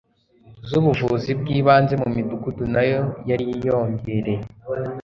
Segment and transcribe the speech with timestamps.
[0.67, 4.43] z ubuvuzi bw ibanze mu midugudu nayo yariyongereye